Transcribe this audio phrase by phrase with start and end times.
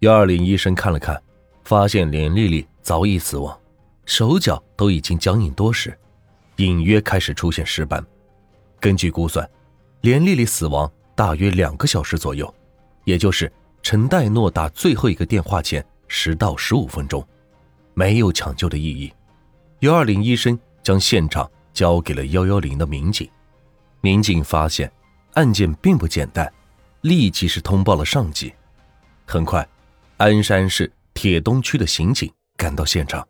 [0.00, 1.22] 幺二零医生看了看，
[1.62, 3.54] 发现连丽丽早已死亡，
[4.06, 5.94] 手脚都已经僵硬多时，
[6.56, 8.02] 隐约开始出现尸斑。
[8.80, 9.46] 根据估算，
[10.00, 12.52] 连丽丽死亡大约两个小时左右，
[13.04, 13.52] 也就是
[13.82, 17.22] 陈代诺打最后一个电话前十到十五分钟，
[17.92, 19.12] 没有抢救的意义。
[19.80, 23.28] 幺二零医生将现场交给了幺幺零的民警，
[24.00, 24.90] 民警发现
[25.34, 26.50] 案件并不简单，
[27.02, 28.50] 立即是通报了上级。
[29.26, 29.66] 很快，
[30.20, 33.26] 鞍山市铁东区的刑警赶到现场，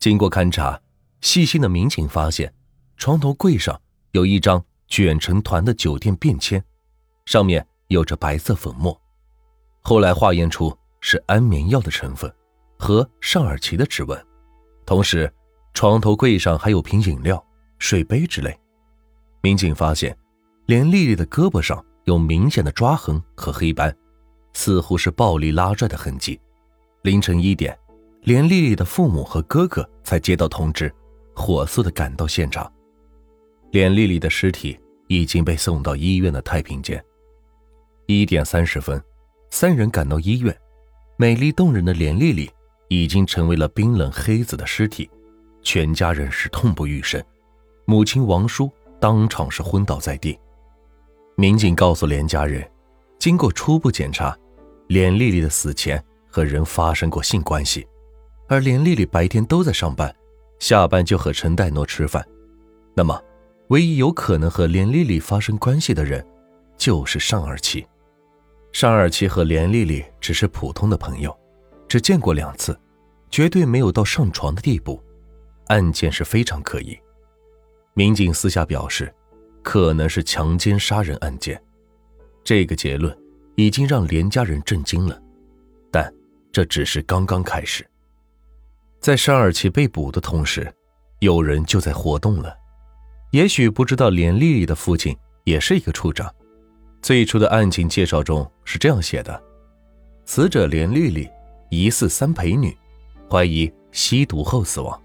[0.00, 0.80] 经过勘查，
[1.20, 2.52] 细心的民警发现
[2.96, 3.80] 床头柜上。
[4.10, 6.62] 有一张卷成团的酒店便签，
[7.26, 9.00] 上面有着白色粉末，
[9.82, 12.32] 后来化验出是安眠药的成分
[12.76, 14.20] 和尚尔奇的指纹。
[14.84, 15.32] 同时，
[15.74, 17.44] 床头柜上还有瓶饮料、
[17.78, 18.56] 水杯之类。
[19.42, 20.16] 民警发现，
[20.66, 23.96] 连丽丽的胳膊上有明显的抓痕和黑斑，
[24.54, 26.40] 似乎是暴力拉拽的痕迹。
[27.02, 27.76] 凌晨一点，
[28.22, 30.90] 连丽丽的父母和哥哥才接到通知，
[31.34, 32.72] 火速的赶到现场。
[33.70, 37.04] 连丽丽的尸体已经被送到医院的太平间。
[38.06, 39.02] 一点三十分，
[39.50, 40.56] 三人赶到医院，
[41.16, 42.50] 美丽动人的连丽丽
[42.88, 45.10] 已经成为了冰冷黑子的尸体，
[45.62, 47.22] 全家人是痛不欲生，
[47.84, 50.38] 母亲王叔当场是昏倒在地。
[51.36, 52.66] 民警告诉连家人，
[53.18, 54.36] 经过初步检查，
[54.86, 57.86] 连丽丽的死前和人发生过性关系，
[58.48, 60.14] 而连丽丽白天都在上班，
[60.58, 62.26] 下班就和陈代诺吃饭，
[62.94, 63.20] 那么。
[63.68, 66.24] 唯一有可能和连丽丽发生关系的人，
[66.76, 67.84] 就是尚二七。
[68.72, 71.34] 尚二七和连丽丽只是普通的朋友，
[71.88, 72.78] 只见过两次，
[73.30, 75.02] 绝对没有到上床的地步。
[75.68, 76.96] 案件是非常可疑。
[77.94, 79.12] 民警私下表示，
[79.62, 81.60] 可能是强奸杀人案件。
[82.44, 83.16] 这个结论
[83.56, 85.20] 已经让连家人震惊了，
[85.90, 86.12] 但
[86.52, 87.86] 这只是刚刚开始。
[89.00, 90.72] 在沙尔奇被捕的同时，
[91.20, 92.56] 有人就在活动了。
[93.32, 96.32] 也许不知道，连丽丽的父亲也是一个处长。
[97.02, 99.42] 最初的案情介绍中是这样写的：
[100.24, 101.28] 死者连丽丽
[101.68, 102.74] 疑似三陪女，
[103.30, 104.98] 怀疑吸毒后死亡。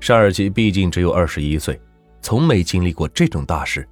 [0.00, 1.80] 沙尔奇毕竟只有二十一岁，
[2.20, 3.88] 从没经历过这种大事。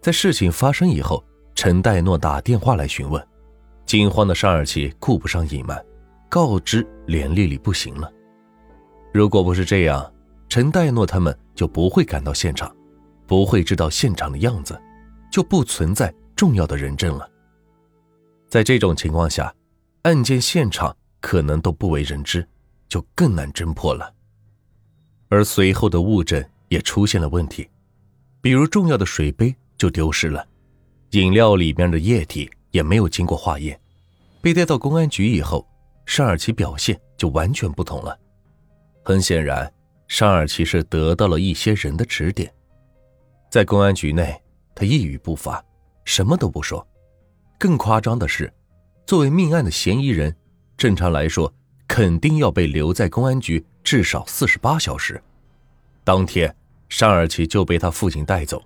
[0.00, 1.22] 在事情发生以后，
[1.62, 3.22] 陈代诺打电话来询问，
[3.84, 5.78] 惊慌的尚尔奇顾不上隐瞒，
[6.26, 8.10] 告知连丽丽不行了。
[9.12, 10.10] 如果不是这样，
[10.48, 12.74] 陈代诺他们就不会赶到现场，
[13.26, 14.80] 不会知道现场的样子，
[15.30, 17.30] 就不存在重要的人证了。
[18.48, 19.54] 在这种情况下，
[20.04, 22.48] 案件现场可能都不为人知，
[22.88, 24.10] 就更难侦破了。
[25.28, 27.68] 而随后的物证也出现了问题，
[28.40, 30.46] 比如重要的水杯就丢失了，
[31.10, 33.78] 饮料里面的液体也没有经过化验。
[34.40, 35.66] 被带到公安局以后，
[36.06, 38.18] 尚尔奇表现就完全不同了。
[39.02, 39.70] 很显然。
[40.12, 42.52] 尚尔奇是得到了一些人的指点，
[43.48, 44.36] 在公安局内，
[44.74, 45.64] 他一语不发，
[46.04, 46.84] 什么都不说。
[47.56, 48.52] 更夸张的是，
[49.06, 50.34] 作为命案的嫌疑人，
[50.76, 51.54] 正常来说
[51.86, 55.22] 肯定要被留在公安局至少四十八小时。
[56.02, 56.52] 当天，
[56.88, 58.60] 尚尔奇就被他父亲带走，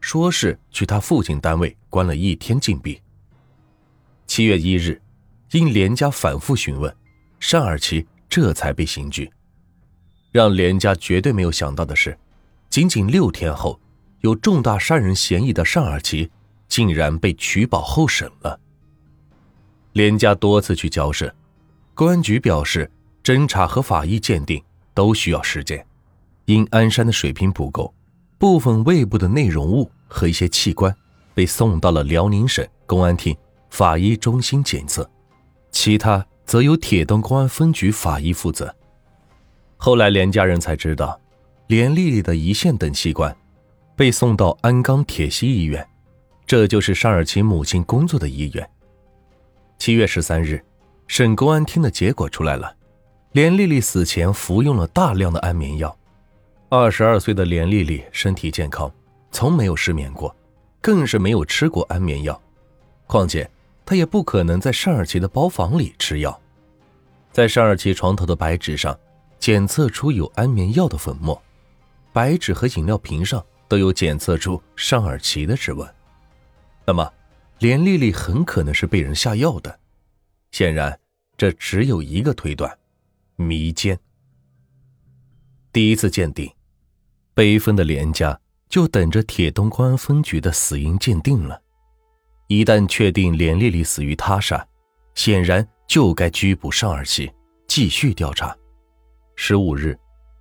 [0.00, 3.00] 说是去他父亲单位关了一天禁闭。
[4.26, 5.00] 七月一日，
[5.52, 6.94] 因连家反复询问，
[7.40, 9.30] 尚尔奇这才被刑拘。
[10.32, 12.18] 让连家绝对没有想到的是，
[12.68, 13.80] 仅仅六天后，
[14.20, 16.30] 有重大杀人嫌疑的尚尔奇
[16.68, 18.60] 竟然被取保候审了。
[19.92, 21.34] 连家多次去交涉，
[21.94, 22.90] 公安局表示，
[23.24, 25.86] 侦查和法医鉴定都需要时间，
[26.44, 27.94] 因鞍山的水平不够，
[28.38, 30.94] 部分胃部的内容物和一些器官
[31.34, 33.36] 被送到了辽宁省公安厅
[33.70, 35.08] 法医中心检测，
[35.70, 38.74] 其他则由铁东公安分局法医负责。
[39.76, 41.18] 后来，连家人才知道，
[41.66, 43.34] 连丽丽的胰腺等器官
[43.94, 45.86] 被送到鞍钢铁西医院，
[46.46, 48.70] 这就是尚尔奇母亲工作的医院。
[49.78, 50.62] 七月十三日，
[51.06, 52.74] 省公安厅的结果出来了，
[53.32, 55.94] 连丽丽死前服用了大量的安眠药。
[56.68, 58.92] 二十二岁的连丽丽身体健康，
[59.30, 60.34] 从没有失眠过，
[60.80, 62.40] 更是没有吃过安眠药。
[63.06, 63.48] 况且，
[63.84, 66.40] 她也不可能在尚尔奇的包房里吃药，
[67.30, 68.98] 在尚尔奇床头的白纸上。
[69.38, 71.40] 检测出有安眠药的粉末，
[72.10, 75.88] 白纸和饮料瓶上都有检测出尚尔奇的指纹。
[76.84, 77.08] 那么，
[77.58, 79.78] 连丽丽很可能是被人下药的。
[80.50, 80.98] 显然，
[81.36, 82.76] 这只有一个推断：
[83.36, 83.96] 迷奸。
[85.76, 86.50] 第一次鉴定，
[87.34, 91.60] 悲愤的连家就等着铁东公安分局的死因鉴定了。
[92.46, 94.66] 一旦确定连丽丽死于他杀，
[95.16, 97.30] 显然就该拘捕尚尔奇，
[97.68, 98.56] 继续调查。
[99.34, 99.94] 十五日，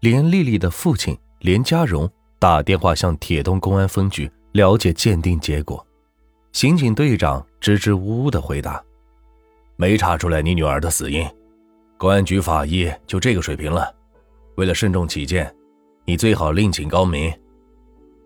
[0.00, 2.10] 连丽丽的父亲连家荣
[2.40, 5.86] 打电话向铁东公安分局了解鉴定结果。
[6.50, 8.82] 刑警队长支支吾吾的回答
[9.78, 11.24] ：“没查出来你女儿的死因，
[11.96, 13.94] 公安局法医就这个水平了。
[14.60, 15.50] 为了慎重起见，
[16.04, 17.32] 你最好另请高明。”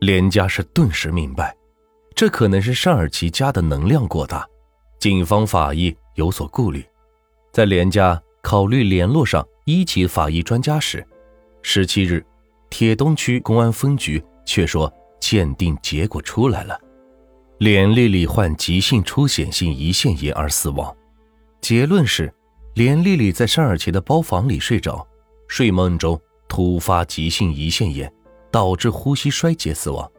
[0.00, 1.54] 连家是顿时明白，
[2.16, 4.48] 这可能是尚尔奇家的能量过大，
[4.98, 6.82] 警方法医有所顾虑。
[7.52, 11.06] 在连家考虑联络上一级法医专家时，
[11.60, 12.24] 十七日，
[12.70, 14.90] 铁东区公安分局却说
[15.20, 16.80] 鉴定结果出来了。
[17.58, 20.96] 连丽丽患急性出血性胰腺炎而死亡，
[21.60, 22.32] 结论是
[22.74, 25.06] 连丽丽在尚尔奇的包房里睡着，
[25.52, 26.18] 睡梦中
[26.48, 28.10] 突发急性胰腺炎，
[28.50, 30.10] 导致呼吸衰竭死亡。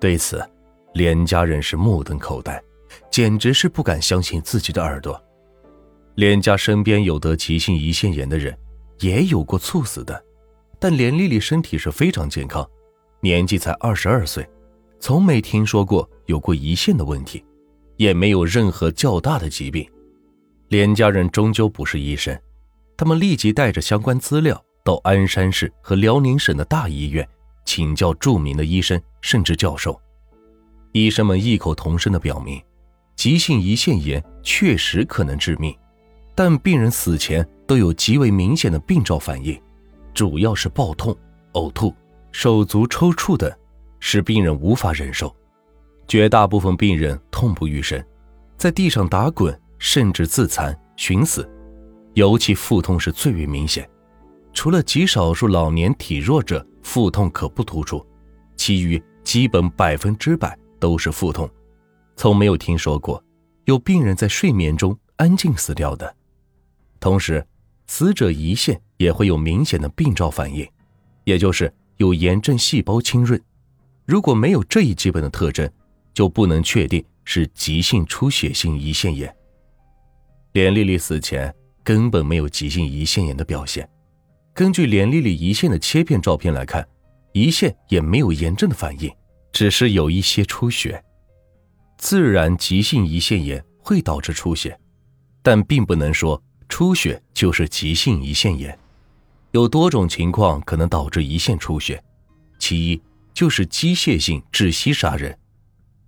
[0.00, 0.44] 对此，
[0.92, 2.60] 连家人是目瞪口呆，
[3.12, 5.22] 简直是不敢相信自己的耳朵。
[6.16, 8.52] 连家身边有得急性胰腺炎的人，
[8.98, 10.20] 也有过猝死的，
[10.80, 12.68] 但连丽丽身体是非常健康，
[13.20, 14.44] 年纪才二十二岁。
[14.98, 17.44] 从没听说过有过胰腺的问题，
[17.98, 19.88] 也没有任何较大的疾病。
[20.70, 22.36] 连家人终究不是医生，
[22.96, 27.26] 他们立即带着相关资料到鞍山市和辽宁省的大医院
[27.64, 30.00] 请教著名的医生甚至教授。
[30.92, 32.62] 医生们异口同声地表明，
[33.16, 35.76] 急性胰腺炎确实可能致命，
[36.34, 39.60] 但病人死前都有极为明显的病灶反应，
[40.12, 41.16] 主要是暴痛、
[41.54, 41.92] 呕吐、
[42.30, 43.52] 手足抽搐等。
[44.06, 45.34] 使病人无法忍受，
[46.06, 48.04] 绝大部分病人痛不欲生，
[48.58, 51.48] 在地上打滚，甚至自残寻死。
[52.14, 53.88] 尤其腹痛是最为明显，
[54.52, 58.04] 除了极少数老年体弱者腹痛可不突出，
[58.56, 61.48] 其余基本百分之百都是腹痛。
[62.16, 63.22] 从没有听说过
[63.64, 66.14] 有病人在睡眠中安静死掉的。
[67.00, 67.44] 同时，
[67.88, 70.66] 死者胰腺也会有明显的病灶反应，
[71.24, 73.40] 也就是有炎症细胞浸润。
[74.06, 75.68] 如果没有这一基本的特征，
[76.12, 79.34] 就不能确定是急性出血性胰腺炎。
[80.52, 81.52] 连丽丽死前
[81.84, 83.88] 根本没有急性胰腺炎的表现。
[84.52, 86.84] 根据连丽丽胰腺的切片照片来看，
[87.34, 89.08] 胰腺也没有炎症的反应，
[89.52, 91.00] 只是有一些出血。
[91.98, 94.76] 自然，急性胰腺炎会导致出血，
[95.42, 98.76] 但并不能说出血就是急性胰腺炎。
[99.52, 102.02] 有多种情况可能导致胰腺出血，
[102.58, 103.00] 其一。
[103.34, 105.36] 就是机械性窒息杀人，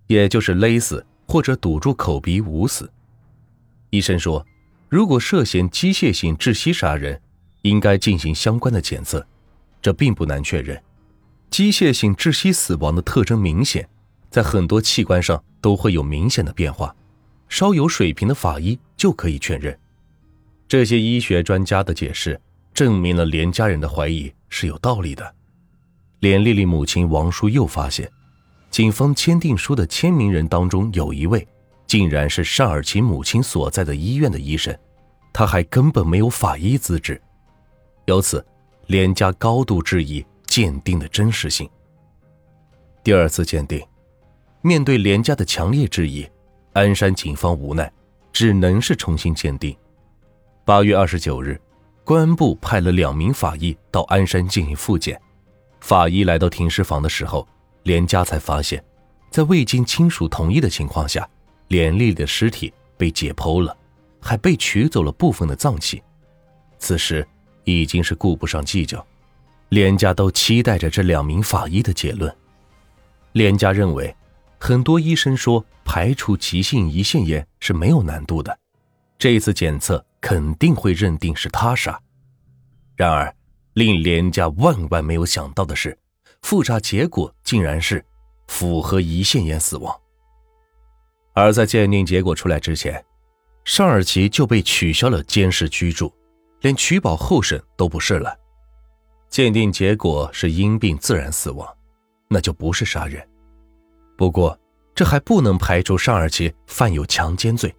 [0.07, 2.89] 也就是勒死或者堵住口鼻捂死。
[3.89, 4.45] 医生说，
[4.89, 7.19] 如果涉嫌机械性窒息杀人，
[7.63, 9.25] 应该进行相关的检测。
[9.81, 10.81] 这并不难确认，
[11.49, 13.87] 机械性窒息死亡的特征明显，
[14.29, 16.95] 在很多器官上都会有明显的变化，
[17.47, 19.77] 稍有水平的法医就可以确认。
[20.67, 22.39] 这些医学专家的解释，
[22.73, 25.35] 证明了连家人的怀疑是有道理的。
[26.19, 28.09] 连丽丽母亲王叔又发现，
[28.71, 31.47] 警方签订书的签名人当中有一位，
[31.87, 34.77] 竟然是尚尔奇母亲所在的医院的医生，
[35.33, 37.19] 他还根本没有法医资质。
[38.05, 38.45] 由此，
[38.87, 41.67] 连家高度质疑鉴定的真实性。
[43.03, 43.81] 第二次鉴定，
[44.61, 46.27] 面对连家的强烈质疑，
[46.73, 47.91] 鞍山警方无奈，
[48.33, 49.75] 只能是重新鉴定。
[50.65, 51.59] 八月二十九日，
[52.03, 55.19] 公安部派了两名法医到鞍山进行复检。
[55.79, 57.47] 法医来到停尸房的时候，
[57.83, 58.83] 连家才发现，
[59.31, 61.27] 在未经亲属同意的情况下，
[61.67, 63.75] 连丽丽的尸体被解剖了，
[64.21, 66.01] 还被取走了部分的脏器。
[66.79, 67.27] 此时
[67.63, 69.05] 已经是顾不上计较，
[69.69, 72.33] 连家都期待着这两名法医的结论。
[73.33, 74.15] 连家认为，
[74.59, 78.57] 很多医生说排除急性胰腺炎是没有难度的，
[79.17, 81.99] 这次检测肯定会认定是他杀。
[82.95, 83.33] 然而。
[83.73, 85.95] 令连家万万没有想到的是，
[86.41, 88.03] 复查结果竟然是
[88.47, 89.95] 符合胰腺炎死亡。
[91.39, 93.05] 而在鉴定结果出来之前，
[93.63, 96.11] 尚尔奇就被取消了监视居住，
[96.61, 98.35] 连取保候审都不是了。
[99.29, 101.71] 鉴定结果是因病自然死亡，
[102.27, 103.23] 那就不是杀人。
[104.17, 104.59] 不过，
[104.95, 107.71] 这还不能排除尚尔奇犯有强奸罪，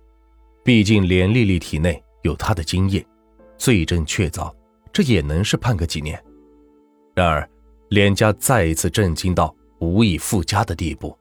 [0.63, 3.05] 毕竟连丽丽体内有他的精液，
[3.57, 4.55] 罪证确凿。
[4.93, 6.23] 这也能是判个几年。
[7.13, 7.51] 然而，
[7.89, 11.18] 连家再一次震惊到无以复加的地步。